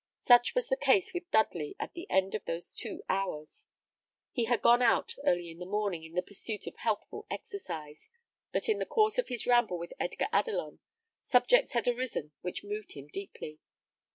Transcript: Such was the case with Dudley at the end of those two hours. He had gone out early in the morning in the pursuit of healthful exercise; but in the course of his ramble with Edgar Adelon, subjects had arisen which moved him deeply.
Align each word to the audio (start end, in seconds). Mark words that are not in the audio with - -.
Such 0.23 0.55
was 0.55 0.67
the 0.67 0.75
case 0.77 1.13
with 1.13 1.29
Dudley 1.29 1.75
at 1.79 1.93
the 1.93 2.09
end 2.09 2.33
of 2.33 2.43
those 2.45 2.73
two 2.73 3.03
hours. 3.07 3.67
He 4.31 4.45
had 4.45 4.63
gone 4.63 4.81
out 4.81 5.13
early 5.25 5.51
in 5.51 5.59
the 5.59 5.65
morning 5.67 6.03
in 6.03 6.13
the 6.15 6.23
pursuit 6.23 6.65
of 6.65 6.75
healthful 6.77 7.27
exercise; 7.29 8.09
but 8.51 8.67
in 8.67 8.79
the 8.79 8.87
course 8.87 9.19
of 9.19 9.27
his 9.27 9.45
ramble 9.45 9.77
with 9.77 9.93
Edgar 9.99 10.25
Adelon, 10.33 10.79
subjects 11.21 11.73
had 11.73 11.87
arisen 11.87 12.31
which 12.41 12.63
moved 12.63 12.93
him 12.93 13.09
deeply. 13.09 13.59